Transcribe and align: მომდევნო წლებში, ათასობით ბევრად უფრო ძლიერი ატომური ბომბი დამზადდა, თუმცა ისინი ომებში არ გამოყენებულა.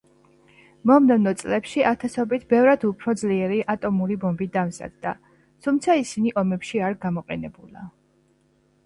მომდევნო 0.91 1.31
წლებში, 1.41 1.83
ათასობით 1.89 2.47
ბევრად 2.53 2.85
უფრო 2.91 3.13
ძლიერი 3.23 3.59
ატომური 3.73 4.17
ბომბი 4.23 4.47
დამზადდა, 4.55 5.13
თუმცა 5.67 5.99
ისინი 6.05 6.33
ომებში 6.45 6.83
არ 6.89 6.99
გამოყენებულა. 7.05 7.85